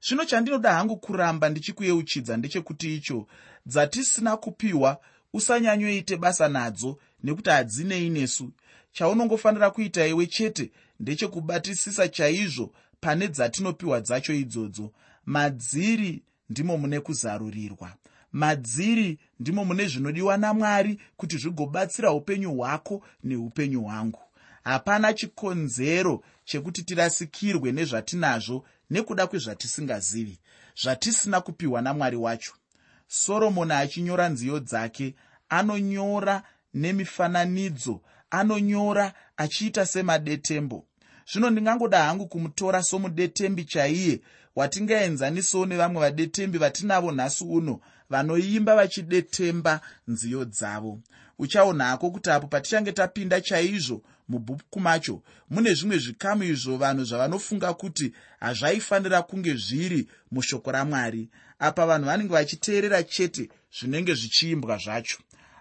Zvino 0.00 0.24
chandinoda 0.24 0.72
hangu 0.72 0.96
kuramba 0.96 1.48
ndichikuyeuchidza 1.48 2.36
ndechekuti 2.36 2.96
icho 2.96 3.26
dzatisina 3.66 4.36
kupiwa 4.36 5.00
usanyanyoite 5.32 6.16
basa 6.16 6.48
nadzo 6.48 6.98
nekuti 7.24 7.50
hadzinei 7.50 8.10
nesu 8.10 8.52
chaunongofanira 8.92 9.70
kuita 9.70 10.06
iwe 10.06 10.26
chete 10.26 10.70
ndechekubatisisa 11.00 12.08
chaizvo 12.08 12.72
pane 13.00 13.28
dzatinopiwa 13.28 14.00
dzacho 14.00 14.34
idzodzo. 14.34 14.92
Madziri 15.26 16.22
ndimo 16.50 16.76
mune 16.76 17.00
kuzarurirwa 17.00 17.94
madziri 18.32 19.18
ndimo 19.40 19.64
mune 19.64 19.86
zvinodiwa 19.86 20.36
namwari 20.36 21.00
kuti 21.16 21.38
zvigobatsira 21.38 22.12
upenyu 22.12 22.52
hwako 22.54 23.02
neupenyu 23.24 23.82
hwangu. 23.82 24.20
Hapana 24.64 25.12
chikonzero 25.12 26.22
chekuti 26.44 26.82
tirasikirwe 26.82 27.72
nezvatinazvo 27.72 28.64
nekuda 28.90 29.26
kwezvatisingazivi 29.26 30.38
zvatisina 30.82 31.40
kupiwa 31.40 31.82
namwari 31.82 32.16
wacho. 32.16 32.52
Soromoni 33.06 33.72
achinyora 33.72 34.28
nziyo 34.28 34.60
dzake 34.60 35.14
anonyora 35.48 36.42
nemifananidzo 36.74 38.00
anonyora 38.30 39.12
achiita 39.36 39.86
semadetembo. 39.86 40.84
Zvino 41.32 41.50
ndingangoda 41.50 42.04
hangu 42.04 42.26
kumutora 42.26 42.82
somudetembi 42.82 43.64
chaiye 43.64 44.20
watingaenzanisawo 44.56 45.66
nevamwe 45.66 46.00
vadetembi 46.00 46.58
vatinavo 46.58 47.12
nhasi 47.12 47.44
uno 47.44 47.80
vanoimba 48.10 48.76
vachidetemba 48.76 49.80
nziyo 50.08 50.44
dzavo. 50.44 51.00
Uchaonako 51.38 52.10
kuti 52.10 52.30
apo 52.30 52.46
patichange 52.46 52.92
tapinda 52.92 53.40
chaizvo 53.40 54.02
mubhuku 54.28 54.80
macho 54.80 55.22
mune 55.50 55.74
zvimwe 55.74 55.98
zvikamu 55.98 56.44
izvo 56.44 56.76
vanhu 56.76 57.04
zvavanofunga 57.04 57.74
kuti 57.74 58.12
hazvaifanira 58.40 59.22
kunge 59.22 59.54
zviri 59.54 60.08
mushoko 60.30 60.72
ramwari. 60.72 61.28
Apa 61.58 61.86
vanhu 61.86 62.06
vanenge 62.06 62.32
vachiteerera 62.32 63.02
chete 63.02 63.48
zvinenge 63.78 64.14
zvichiimbwa 64.14 64.78
zvacho. 64.78 65.18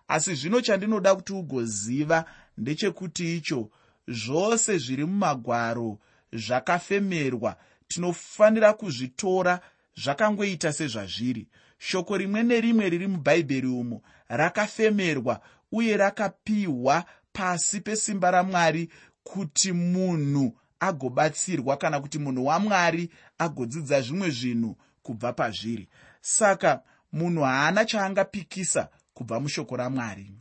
Asi 0.07 0.35
zvino 0.35 0.61
chandinoda 0.61 1.15
kuti 1.15 1.33
ugoziva 1.33 2.25
ndechekuti 2.57 3.37
icho 3.37 3.69
zvose 4.07 4.77
zviri 4.77 5.05
mumagwaro 5.05 5.99
zvakafemerwa 6.33 7.55
tinofanira 7.87 8.73
kuzvitora 8.73 9.59
zvakangoita 9.95 10.73
sezvazviri 10.73 11.47
shoko 11.77 12.17
rimwe 12.17 12.43
nerimwe 12.43 12.89
riri 12.89 13.07
mubhaibheri 13.07 13.67
umo 13.67 14.01
rakafemerwa 14.27 15.41
uye 15.71 15.97
rakapiwa 15.97 17.05
pasi 17.33 17.81
pesimba 17.81 18.31
ramwari 18.31 18.89
kuti 19.23 19.71
munhu 19.71 20.57
agobatsirwa 20.79 21.77
kana 21.77 21.99
kuti 21.99 22.19
munhu 22.19 22.45
wamwari 22.45 23.09
agodzidza 23.37 24.01
zvimwe 24.01 24.29
zvinhu 24.29 24.77
kubva 25.03 25.33
pazviri. 25.33 25.89
Saka 26.21 26.83
munhu 27.11 27.41
haana 27.41 27.85
chaangapikisa 27.85 28.89
kubva 29.13 29.39
mushoko 29.39 29.75
ramwari. 29.75 30.33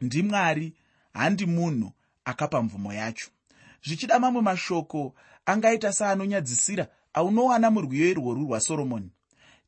Ndimwari 0.00 0.74
handi 1.12 1.46
munhu 1.46 1.92
akapa 2.24 2.62
mvumo 2.62 2.92
yacho. 2.92 3.30
Zvichida 3.84 4.18
mamwe 4.18 4.42
mashoko 4.42 5.14
angaita 5.46 5.92
seanonyadzisira 5.92 6.86
aunowana 7.14 7.70
murwiyo 7.70 8.08
irworwu 8.08 8.44
rwasoromoni 8.44 9.10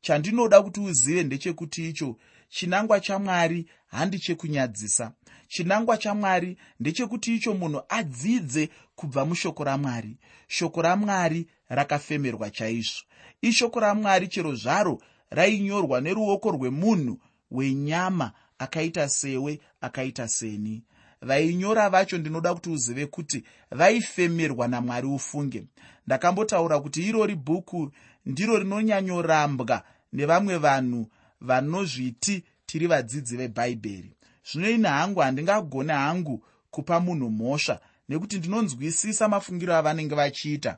chandinoda 0.01 0.61
kuti 0.61 0.79
uzive 0.79 1.23
ndechekuti 1.23 1.89
icho 1.89 2.15
chinangwa 2.49 2.99
chamwari 2.99 3.65
handi 3.87 4.19
chekunyadzisa 4.19 5.11
chinangwa 5.47 5.97
chamwari 5.97 6.57
ndechekuti 6.79 7.35
icho 7.35 7.53
munhu 7.53 7.81
adzidze 7.89 8.69
kubva 8.95 9.25
mushoko 9.25 9.63
ramwari 9.63 10.17
shoko 10.47 10.81
ramwari 10.81 11.47
rakafemerwa 11.69 12.49
chaizvo. 12.49 13.03
Ishoko 13.41 13.79
ramwari 13.79 14.27
chero 14.27 14.55
zvaro 14.55 15.01
rainyorwa 15.29 16.01
neruoko 16.01 16.51
rwemunhu 16.51 17.19
wenyama 17.51 18.31
akaita 18.59 19.09
sewe 19.09 19.59
akaita 19.81 20.27
seni. 20.27 20.83
Vainyora 21.21 21.89
vacho 21.89 22.17
ndinoda 22.17 22.53
kuti 22.53 22.69
uzive 22.69 23.05
kuti 23.05 23.43
vaifemerwa 23.71 24.67
namwari 24.67 25.07
ufunge 25.07 25.63
ndakambotaura 26.07 26.79
kuti 26.79 27.03
irori 27.09 27.35
bhuku 27.35 27.91
ndiro 28.25 28.57
rinonyanyorambwa 28.57 29.83
nevamwe 30.13 30.57
vanhu 30.57 31.09
vanozviti 31.41 32.43
tiri 32.65 32.87
vadzidzi 32.87 33.37
vebhaibheri 33.37 34.11
zvino 34.51 34.69
ini 34.69 34.87
hangu 34.87 35.19
handingagone 35.19 35.93
hangu 35.93 36.43
kupa 36.71 36.99
munhu 36.99 37.29
mhosva 37.29 37.79
nekuti 38.09 38.37
ndinonzwisisa 38.37 39.27
mafungiro 39.27 39.75
avanenge 39.75 40.15
vachiita. 40.15 40.77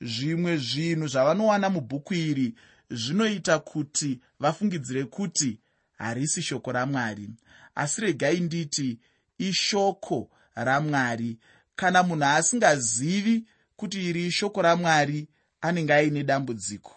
Zvimwe 0.00 0.56
zvinhu 0.56 1.06
zvavanowana 1.08 1.70
mubhuku 1.70 2.14
iri 2.14 2.54
zvinoita 2.90 3.58
kuti 3.58 4.20
vafungidzire 4.40 5.04
kuti 5.04 5.58
harisi 5.98 6.42
shoko 6.42 6.72
ramwari. 6.72 7.30
Asi 7.74 8.00
regai 8.00 8.40
nditi 8.40 8.98
ishoko 9.38 10.30
ramwari. 10.54 11.38
Kana 11.76 12.02
munhu 12.02 12.24
asingazivi 12.24 13.44
kuti 13.80 14.08
iri 14.08 14.26
ishoko 14.26 14.62
ramwari 14.62 15.28
anenge 15.60 15.92
aine 15.94 16.22
dambudziko 16.24 16.92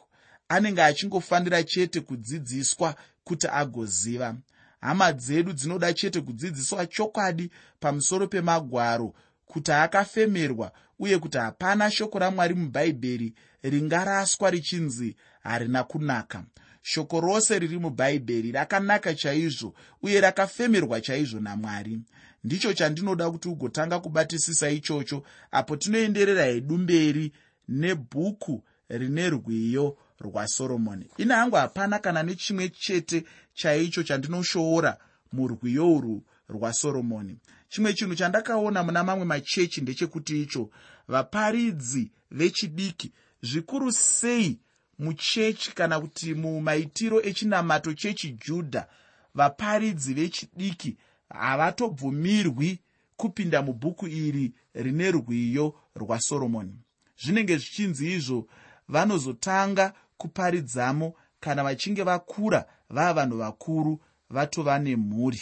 anenge 0.48 0.84
achingofanira 0.84 1.64
chete 1.64 2.00
kudzidziswa 2.02 2.96
kuti 3.24 3.48
agoziva. 3.48 4.36
Hama 4.82 5.14
dzedu 5.14 5.54
dzinoda 5.54 5.94
chete 5.94 6.22
kudzidziswa 6.22 6.86
chokwadi 6.86 7.52
pamusoro 7.80 8.28
pemagwaro 8.28 9.14
kuti 9.46 9.72
akafemerwa 9.72 10.72
uye 11.00 11.20
kuti 11.20 11.38
hapana 11.38 11.92
shoko 11.92 12.20
ramwari 12.20 12.54
mubhaibheri 12.54 13.34
ringaraswa 13.64 14.50
richinzi 14.50 15.16
harina 15.44 15.84
kunaka. 15.84 16.44
Shoko 16.82 17.22
rose 17.22 17.60
riri 17.60 17.80
mubhaibheri 17.80 18.52
rakanaka 18.52 19.16
chaizvo 19.16 19.74
uye 20.02 20.22
rakafemerwa 20.22 21.02
chaizvo 21.02 21.40
namwari 21.40 22.00
ndicho 22.44 22.74
chandinoda 22.74 23.32
kuti 23.32 23.48
ugotanga 23.48 24.00
kubatisisa 24.00 24.70
ichocho 24.70 25.24
apo 25.52 25.76
tinoenderera 25.76 26.46
hedu 26.46 26.78
mberi 26.78 27.32
nebhuku 27.70 28.64
rine 28.90 29.30
rwiyo 29.30 29.98
rwasoromoni 30.20 31.08
ine 31.18 31.34
hangu 31.34 31.56
hapana 31.56 32.00
kana 32.00 32.24
nechimwe 32.24 32.70
chete 32.70 33.24
chaicho 33.54 34.04
chandinoshoora 34.04 34.98
murwiyo 35.32 35.94
urwu 35.96 36.24
rwasoromoni 36.50 37.38
chimwe 37.70 37.94
chinhu 37.94 38.16
chandakaona 38.16 38.84
muna 38.84 39.04
mamwe 39.04 39.26
machechi 39.26 39.82
ndechekuti 39.82 40.42
icho 40.42 40.70
vaparidzi 41.08 42.12
vechidiki 42.32 43.12
zvikuru 43.42 43.92
sei 43.92 44.60
muchechi 45.00 45.72
kana 45.72 46.00
kuti 46.00 46.34
mumaitiro 46.34 47.22
echinamato 47.22 47.94
chechijudha 47.94 48.88
vaparidzi 49.36 50.14
vechidiki 50.14 50.98
havatobvumirwi 51.30 52.80
kupinda 53.18 53.62
mubhuku 53.62 54.08
iri 54.08 54.54
rine 54.74 55.12
rwiyo 55.12 55.76
rwasoromoni 55.96 56.76
zvinenge 57.18 57.58
zvichinzi 57.58 58.14
izvo 58.14 58.48
vanozotanga 58.88 59.94
kuparidzamo 60.18 61.14
kana 61.40 61.64
vachinge 61.64 62.04
vakura 62.04 62.66
vava 62.90 63.14
vanhu 63.14 63.38
vakuru 63.38 64.00
vatova 64.30 64.80
nemhuri. 64.80 65.42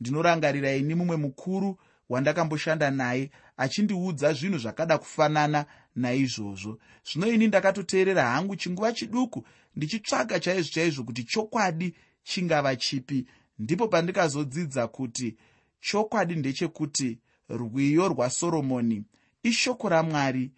Ndinorangarira 0.00 0.72
ini 0.74 0.94
mumwe 0.94 1.16
mukuru 1.16 1.78
wandakamboshanda 2.08 2.90
naye 2.90 3.30
achindiudza 3.56 4.32
zvinhu 4.32 4.58
zvakada 4.58 4.98
kufanana 4.98 5.64
naizvozvo. 5.96 6.78
Zvino 7.06 7.26
ini 7.26 7.46
ndakatoteerera 7.46 8.30
hangu 8.30 8.56
chinguva 8.56 8.92
chiduku 8.92 9.46
ndichitsvaga 9.76 10.40
chaizvo 10.40 10.72
chaizvo 10.72 11.04
kuti 11.04 11.24
chokwadi 11.24 11.94
chingava 12.24 12.76
chipi 12.76 13.26
ndipo 13.58 13.88
pandikazodzidza 13.88 14.88
kuti 14.88 15.36
chokwadi 15.80 16.36
ndechekuti 16.36 17.18
rwiyo 17.48 18.08
rwasoromoni 18.08 19.04
ishoko 19.42 19.88
ramwari 19.88 20.50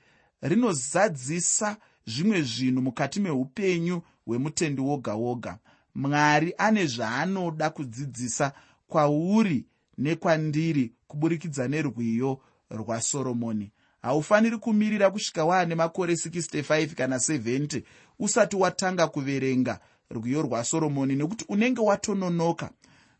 rinozadzisa 0.42 1.76
zvimwe 2.06 2.42
zvinhu 2.42 2.82
mukati 2.82 3.20
meupenyu 3.20 4.02
hwemutendi 4.26 4.80
woga 4.80 5.14
woga 5.14 5.58
mwari 5.94 6.54
ane 6.58 6.86
zvaanoda 6.86 7.70
kudzidzisa 7.70 8.52
kwauri 8.86 9.66
nekwandiri 9.98 10.92
kuburikidza 11.06 11.68
nerwiyo 11.68 12.40
rwasoromoni 12.70 13.72
haufaniri 14.02 14.58
kumirira 14.58 15.10
kusvika 15.10 15.44
waane 15.44 15.74
makore 15.74 16.14
65 16.14 16.94
kana 16.94 17.16
70 17.16 17.82
usati 18.18 18.56
watanga 18.56 19.06
kuverenga 19.06 19.80
rwiyo 20.10 20.42
rwasoromoni 20.42 21.16
nekuti 21.16 21.44
unenge 21.48 21.80
watononoka 21.80 22.70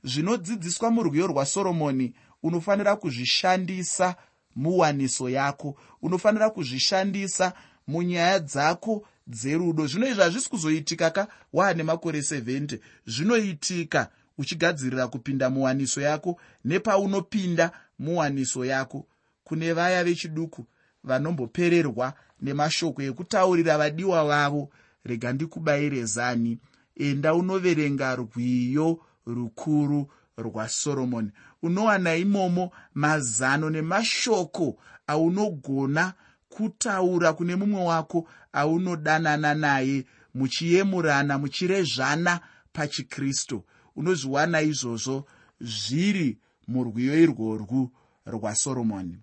zvinodzidziswa 0.04 0.90
murwiyo 0.90 1.26
rwasoromoni 1.26 2.14
unofanira 2.42 2.96
kuzvishandisa 2.96 4.16
muwaniso 4.56 5.28
yako 5.28 5.76
unofanira 6.02 6.50
kuzvishandisa 6.50 7.52
munyaya 7.86 8.38
dzako 8.38 9.06
dzerudo. 9.26 9.86
Zvino 9.86 10.06
izvi 10.06 10.22
hazvisi 10.22 10.50
kuzoitika 10.50 11.10
ka? 11.10 11.28
Waane 11.52 11.82
makore 11.82 12.20
70 12.20 12.78
zvinoitika 13.06 14.10
uchigadzirira 14.38 15.08
kupinda 15.08 15.50
muwaniso 15.50 16.00
yako 16.00 16.40
nepaunopinda 16.64 17.70
muwaniso 17.98 18.64
yako 18.64 19.06
kune 19.44 19.72
vaya 19.72 20.04
vechiduku 20.04 20.66
vanombopererwa 21.04 22.12
nemashoko 22.40 23.02
ekutaurira 23.02 23.78
vadiwa 23.78 24.24
vavo. 24.24 24.70
Rega 25.04 25.32
ndikubayire 25.32 26.04
zani. 26.04 26.58
Enda 26.96 27.34
unoverenga 27.34 28.14
rwiyo 28.16 29.00
rukuru 29.26 30.10
rwasoromoni. 30.38 31.30
Unowana 31.62 32.16
imomo 32.16 32.70
mazano 32.94 33.70
nemashoko 33.70 34.76
aunogona 35.06 36.14
kutaura 36.48 37.32
kune 37.32 37.56
mumwe 37.56 37.84
wako 37.84 38.28
aunodanana 38.52 39.54
naye 39.54 40.04
muchiyemurana 40.34 41.38
muchirezvana 41.38 42.40
pachikristu. 42.72 43.64
Unozviwana 43.96 44.60
izvozvo 44.62 45.26
zviri 45.60 46.38
murwiyo 46.68 47.22
irworwu 47.22 47.90
rwasoromoni. 48.26 49.18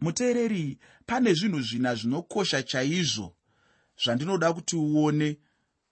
Muteereri 0.00 0.78
pane 1.06 1.34
zvinhu 1.34 1.60
zvina 1.60 1.94
zvinokosha 1.94 2.62
chaizvo 2.62 3.34
zvandinoda 4.04 4.52
kuti 4.52 4.76
uone 4.76 5.38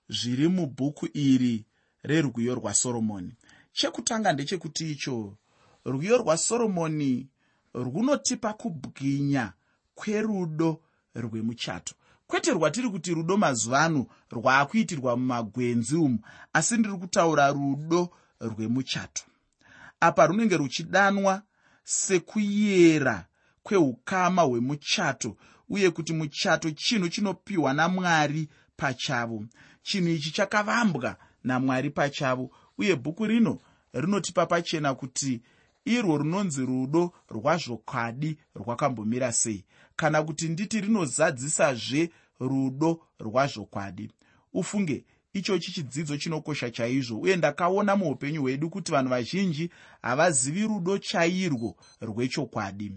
zviri 0.08 0.48
mubhuku 0.48 1.08
iri 1.14 1.64
rerwiyo 2.02 2.54
rwasoromoni 2.54 3.32
chekutanga 3.72 4.32
ndechekuti 4.32 4.90
icho 4.90 5.36
rwiyo 5.84 6.18
rwasoromoni 6.18 7.28
runotipa 7.74 8.52
kubwinya 8.52 9.52
kwerudo 9.94 10.80
rwemuchato. 11.14 11.94
Kwete 12.26 12.50
rwatiri 12.52 12.90
kuti 12.90 13.14
rudo 13.14 13.36
mazuva 13.36 13.80
ano 13.84 14.06
rwaakuitirwa 14.30 15.16
mumagwenzi 15.16 15.96
umu 15.96 16.18
asi 16.52 16.76
ndiri 16.76 16.96
kutaura 16.96 17.50
rudo 17.52 18.10
rwemuchato. 18.40 19.24
Apa 20.00 20.26
runenge 20.26 20.56
ruchidanwa 20.56 21.42
sekuyera 21.84 23.26
kweukama 23.62 24.42
hwemuchato 24.42 25.36
uye 25.68 25.90
kuti 25.90 26.12
muchato 26.12 26.70
chinhu 26.70 27.08
chinopiwa 27.08 27.72
namwari 27.72 28.48
pachavo. 28.76 29.44
Chinhu 29.82 30.08
ichi 30.08 30.30
chakavambwa 30.30 31.16
namwari 31.48 31.90
pachavo. 31.90 32.50
Uye 32.78 32.96
bhuku 32.96 33.26
rino 33.26 33.58
rinotipa 33.92 34.46
pachena 34.46 34.94
kuti 34.94 35.40
irwo 35.84 36.18
runonzi 36.18 36.66
rudo 36.66 37.12
rwazvokwadi 37.30 38.36
rwakambomira 38.54 39.32
sei? 39.32 39.64
Kana 39.96 40.22
kuti 40.22 40.48
nditi 40.48 40.80
rinozadzisazve 40.80 42.10
rudo 42.40 43.00
rwazvokwadi 43.20 44.10
ufunge 44.52 45.04
ichochi 45.32 45.72
chidzidzo 45.72 46.16
chinokosha 46.16 46.70
chaizvo 46.70 47.20
uye 47.20 47.36
ndakaona 47.36 47.96
muupenyu 47.96 48.40
hwedu 48.42 48.70
kuti 48.70 48.92
vanhu 48.92 49.10
vazhinji 49.10 49.70
havazivi 50.02 50.62
rudo 50.62 50.98
chairwo 50.98 51.76
rwechokwadi. 52.00 52.92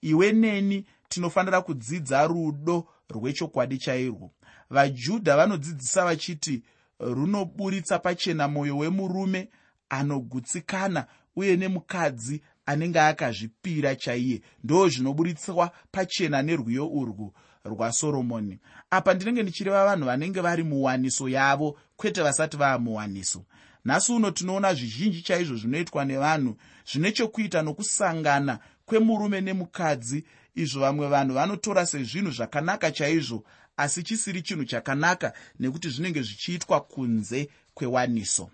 Iwe 0.00 0.32
neni 0.32 0.86
tinofanira 1.08 1.60
kudzidza 1.62 2.26
rudo 2.26 2.86
rwechokwadi 3.08 3.78
chairwo. 3.78 4.30
Vajudha 4.70 5.36
vanodzidzisa 5.36 6.04
vachiti 6.04 6.62
runoburitsa 7.02 7.98
pachena 7.98 8.48
mwoyo 8.48 8.78
wemurume 8.78 9.48
anogutsikana 9.88 11.06
uye 11.36 11.56
nemukadzi 11.56 12.42
anenge 12.66 13.00
akazvipira 13.00 13.96
chaiye. 13.96 14.42
Ndo 14.64 14.88
zvinoburitswa 14.88 15.70
pachena 15.90 16.42
nerwiyo 16.42 16.88
urwu 16.88 17.32
rwasoromoni 17.64 18.58
apa 18.90 19.14
ndinenge 19.14 19.42
ndichireva 19.42 19.84
vanhu 19.84 20.06
vanenge 20.06 20.40
vari 20.40 20.62
muwaniso 20.62 21.28
yavo 21.28 21.78
kwete 21.96 22.22
vasati 22.22 22.56
vaa 22.56 22.78
muwaniso. 22.78 23.44
Nhasi 23.84 24.12
uno 24.12 24.30
tinoona 24.30 24.74
zvizhinji 24.74 25.22
chaizvo 25.22 25.56
zvinoitwa 25.56 26.04
nevanhu 26.04 26.56
zvine 26.92 27.12
chokuita 27.12 27.62
nokusangana 27.62 28.58
kwemurume 28.86 29.40
nemukadzi. 29.40 30.24
Izvo 30.54 30.80
vamwe 30.80 31.08
vanhu 31.08 31.34
vanotora 31.34 31.86
sezvinhu 31.86 32.30
zvakanaka 32.30 32.90
chaizvo 32.90 33.44
asi 33.82 34.02
chisiri 34.02 34.42
chinhu 34.42 34.64
chakanaka 34.64 35.32
nekuti 35.60 35.88
zvinenge 35.88 36.22
zvichiitwa 36.22 36.80
kunze 36.80 37.48
kwewaniso. 37.74 38.50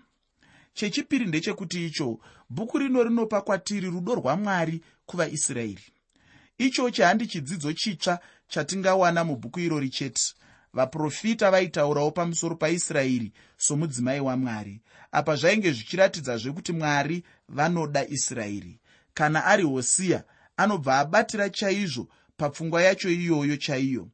Chechipiri 0.73 1.25
ndechekuti 1.25 1.85
icho 1.85 2.19
bhuku 2.49 2.77
rino 2.77 3.03
rinopa 3.03 3.41
kwatiri 3.41 3.87
rudo 3.89 4.15
rwamwari 4.15 4.81
kuvaisraeri 5.05 5.85
ichochi 6.57 7.01
handi 7.01 7.27
chidzidzo 7.27 7.73
chitsva 7.73 8.19
chatingawana 8.47 9.23
mubhuku 9.23 9.59
irori 9.59 9.89
chete. 9.89 10.33
Vaprofita 10.73 11.51
vaitaurawo 11.51 12.11
pamusoro 12.11 12.55
paisraeri 12.55 13.31
somudzimai 13.57 14.19
wamwari. 14.19 14.81
Apa 15.11 15.35
zvainge 15.35 15.71
zvichiratidzazve 15.71 16.51
kuti 16.51 16.71
mwari 16.73 17.23
vanoda 17.49 18.07
israeri 18.07 18.79
kana 19.13 19.45
ari 19.45 19.63
hosiya 19.63 20.23
anobva 20.57 20.99
abatira 20.99 21.49
chaizvo 21.49 22.07
papfungwa 22.37 22.81
yacho 22.81 23.09
iyoyo 23.09 23.57
chaiyo 23.57 24.07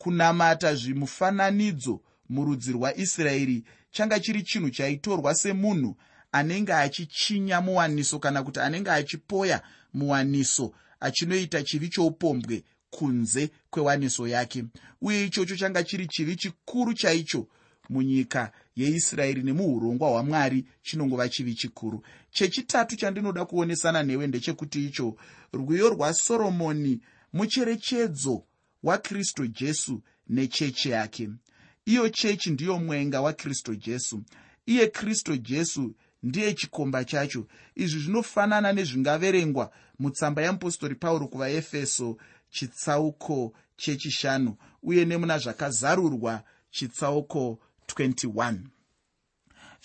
kunamata 0.00 0.74
zvimufananidzo 0.74 2.00
murudzi 2.28 2.72
rwaisraeri. 2.72 3.64
Changa 3.90 4.20
chiri 4.20 4.42
chinhu 4.42 4.70
chaitorwa 4.70 5.34
semunhu 5.34 5.96
anenge 6.32 6.72
achichinya 6.72 7.60
muwaniso 7.60 8.18
kana 8.18 8.42
kuti 8.42 8.60
anenge 8.60 8.90
achipoya 8.90 9.62
muwaniso 9.94 10.72
achinoita 11.00 11.62
chivi 11.62 11.88
choupombwe 11.88 12.64
kunze 12.90 13.50
kwewaniso 13.70 14.28
yake. 14.28 14.64
Uye 15.02 15.24
ichocho 15.26 15.56
changa 15.56 15.82
chiri 15.82 16.06
chivi 16.06 16.36
chikuru 16.36 16.94
chaicho 16.94 17.46
munyika 17.88 18.52
yeisraeri 18.76 19.42
nemuurongwa 19.42 20.08
hwamwari 20.10 20.64
chinongova 20.82 21.28
chivi 21.28 21.54
chikuru. 21.54 22.02
Chechitatu 22.30 22.96
chandinoda 22.96 23.44
kuonesana 23.44 24.02
newe 24.02 24.26
ndechekuti 24.26 24.86
icho 24.86 25.16
rwiyo 25.52 25.88
rwasoromoni 25.88 27.00
mucherechedzo 27.32 28.44
wakristu 28.82 29.46
jesu 29.46 30.02
nechechi 30.28 30.90
yake. 30.90 31.30
Iyo 31.84 32.08
chechi 32.08 32.50
ndiyo 32.50 32.78
mwenga 32.78 33.20
wakristu 33.20 33.74
jesu. 33.74 34.22
Iye 34.66 34.86
kristu 34.86 35.36
jesu 35.36 35.94
ndiye 36.22 36.54
chikomba 36.54 37.04
chacho. 37.04 37.46
Izvi 37.74 38.00
zvinofanana 38.00 38.72
nezvingaverengwa 38.72 39.72
mutsamba 39.98 40.42
yamupostori 40.42 40.94
pauro 40.94 41.28
kuvaefeso 41.28 42.16
chitsauko 42.50 43.52
chechishanu 43.76 44.56
uye 44.82 45.04
nemuna 45.04 45.38
zvakazarurwa 45.38 46.42
chitsauko 46.70 47.58
21 47.86 48.58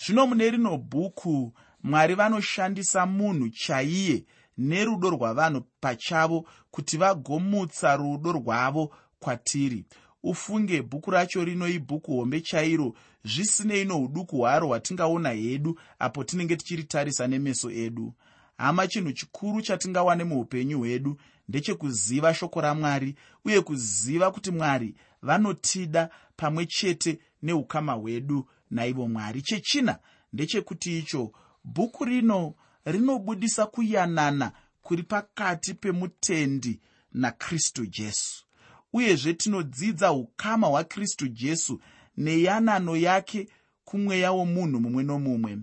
zvino 0.06 0.26
mune 0.26 0.50
rino 0.50 0.78
bhuku 0.78 1.52
mwari 1.82 2.14
vanoshandisa 2.14 3.06
munhu 3.06 3.48
chaiye 3.48 4.24
nerudo 4.58 5.10
rwavanhu 5.10 5.62
pachavo 5.80 6.46
kuti 6.70 6.96
vagomutsa 6.96 7.96
rudo 7.96 8.32
rwavo 8.32 8.94
kwatiri. 9.20 9.84
Ufunge 10.22 10.82
bhuku 10.82 11.10
racho 11.10 11.44
rino 11.44 11.68
ibhuku 11.68 12.16
hombe 12.16 12.40
chairo 12.40 12.94
zvisinei 13.24 13.84
nouduku 13.84 14.36
hwaro 14.36 14.66
hwatingaona 14.66 15.30
hedu 15.30 15.78
apo 15.98 16.24
tinenge 16.24 16.56
tichiritarisa 16.56 17.26
nemeso 17.26 17.70
edu. 17.70 18.12
Hama 18.58 18.86
chinhu 18.86 19.12
chikuru 19.12 19.62
chatingawane 19.62 20.24
muupenyu 20.24 20.78
hwedu 20.78 21.16
ndechekuziva 21.48 22.34
shoko 22.34 22.60
ramwari 22.60 23.14
uye 23.44 23.60
kuziva 23.60 24.30
kuti 24.30 24.50
mwari 24.50 24.94
vanotida 25.22 26.10
pamwe 26.36 26.66
chete 26.66 27.18
neukama 27.42 27.92
hwedu 27.92 28.48
naivo 28.70 29.08
mwari. 29.08 29.42
Chechina 29.42 29.98
ndechekuti 30.32 30.98
icho 30.98 31.32
bhuku 31.64 32.04
rino 32.04 32.54
rinobudisa 32.86 33.66
kuyanana 33.66 34.52
kuri 34.82 35.02
pakati 35.02 35.74
pemutendi 35.74 36.80
nakristu 37.12 37.86
jesu. 37.86 38.44
Uyezve 38.92 39.34
tinodzidza 39.34 40.12
ukama 40.12 40.66
hwakristu 40.66 41.28
jesu 41.28 41.80
neyanano 42.16 42.96
yake 42.96 43.48
kumweya 43.84 44.32
womunhu 44.32 44.80
mumwe 44.80 45.02
nomumwe. 45.02 45.58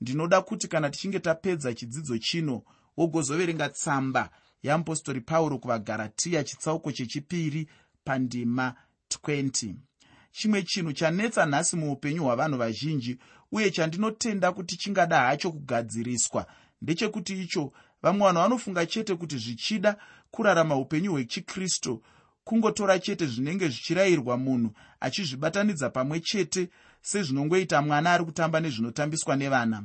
Ndinoda 0.00 0.40
kuti 0.42 0.68
kana 0.68 0.90
tichinge 0.90 1.18
tapedza 1.20 1.74
chidzidzo 1.74 2.18
chino 2.18 2.62
wogozoverenga 2.96 3.68
tsamba 3.68 4.30
yeapostori 4.62 5.20
pauro 5.20 5.58
kuvagaratiya 5.58 6.44
chitsauko 6.44 6.92
chechipiri 6.92 7.68
pandima 8.04 8.74
20 9.24 9.74
chimwe 10.32 10.62
chinhu 10.62 10.92
chanetsa 10.92 11.46
nhasi 11.46 11.76
muupenyu 11.76 12.22
hwavanhu 12.22 12.58
vazhinji 12.58 13.18
uye 13.52 13.70
chandinotenda 13.70 14.52
kuti 14.52 14.76
chingada 14.76 15.20
hacho 15.20 15.52
kugadziriswa 15.52 16.46
ndechekuti 16.82 17.42
icho 17.42 17.72
vamwe 18.02 18.26
vanhu 18.26 18.40
vanofunga 18.40 18.86
chete 18.86 19.14
kuti 19.14 19.38
zvichida 19.38 19.96
kurarama 20.30 20.76
upenyu 20.76 21.12
hwechikristu 21.12 22.02
kungotora 22.44 22.98
chete 22.98 23.26
zvinenge 23.26 23.68
zvichirayirwa 23.68 24.36
munhu 24.36 24.70
achizvibatanidza 25.00 25.90
pamwe 25.90 26.20
chete 26.20 26.68
sezvinongoita 27.02 27.82
mwana 27.82 28.12
ari 28.12 28.24
kutamba 28.24 28.60
nezvinotambiswa 28.60 29.36
nevana. 29.36 29.82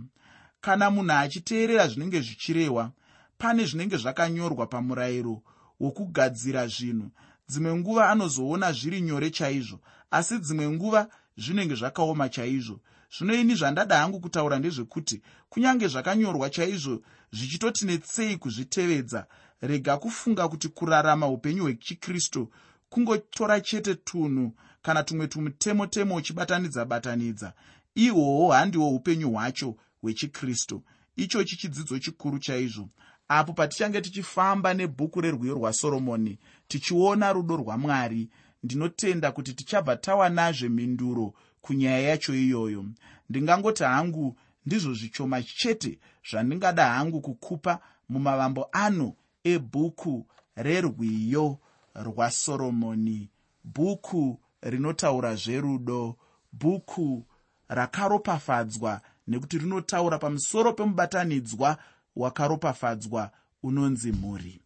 Kana 0.62 0.92
munhu 0.92 1.12
achiteerera 1.12 1.88
zvinenge 1.88 2.22
zvichirehwa 2.22 2.92
pane 3.38 3.66
zvinenge 3.66 3.98
zvakanyorwa 3.98 4.68
pamurayiro 4.68 5.42
wokugadzira 5.80 6.68
zvinhu. 6.68 7.10
Dzimwe 7.50 7.76
nguva 7.76 8.10
anozoona 8.10 8.72
zviri 8.72 9.02
nyore 9.02 9.30
chaizvo 9.30 9.80
asi 10.12 10.40
dzimwe 10.40 10.70
nguva 10.70 11.08
zvinenge 11.38 11.76
zvakaoma 11.76 12.30
chaizvo 12.30 12.80
zvino 13.18 13.34
ini 13.34 13.56
zvandada 13.56 13.98
hangu 13.98 14.20
kutaura 14.20 14.60
ndezvekuti 14.60 15.22
kunyange 15.50 15.88
zvakanyorwa 15.88 16.50
chaizvo 16.50 17.02
zvichitoti 17.32 17.86
netsei 17.86 18.38
kuzvitevedza. 18.38 19.26
Rega 19.62 19.98
kufunga 19.98 20.48
kuti 20.48 20.70
kurarama 20.70 21.28
upenyu 21.28 21.64
hwechikristu 21.64 22.52
kungotora 22.90 23.62
chete 23.62 23.96
tunhu 23.96 24.54
kana 24.82 25.04
tumwe 25.04 25.28
tumutemo 25.28 25.88
temo 25.88 26.16
uchibatanidza 26.16 26.86
batanidza. 26.86 27.54
Ihwohwo 27.96 28.52
handiwo 28.52 28.90
upenyu 28.90 29.32
hwacho 29.32 29.76
hwechikristu. 30.02 30.84
Ichochi 31.16 31.56
chidzidzo 31.58 32.00
chikuru 32.00 32.40
chaizvo. 32.40 32.90
Apo 33.28 33.54
patichange 33.54 34.02
tichifamba 34.02 34.74
nebhuku 34.74 35.22
rerwiyo 35.22 35.54
rwasoromoni 35.54 36.40
tichiona 36.68 37.34
rudo 37.34 37.56
rwamwari 37.56 38.30
ndinotenda 38.64 39.32
kuti 39.32 39.54
tichabva 39.54 39.96
tawanazve 39.96 40.70
mhinduro 40.70 41.34
kunyaya 41.62 42.00
yacho 42.00 42.36
iyoyo. 42.36 42.86
Ndingangoti 43.30 43.84
hangu 43.84 44.38
ndizvo 44.66 44.94
zvishoma 44.94 45.44
chete 45.44 46.00
zvandingada 46.30 46.86
hangu 46.94 47.22
kukupa 47.22 47.80
mumavambo 48.10 48.70
ano 48.72 49.14
ebhuku 49.44 50.26
rerwiyo 50.56 51.58
rwasoromoni 51.96 53.30
bhuku 53.64 54.40
rinotaura 54.62 55.36
zverudo 55.36 56.16
bhuku 56.54 57.26
rakaropafadzwa 57.70 59.02
nekuti 59.28 59.58
rinotaura 59.58 60.18
pamusoro 60.18 60.74
pemubatanidzwa 60.74 61.78
wakaropafadzwa 62.16 63.32
unonzi 63.64 64.12
mhuri 64.12 64.62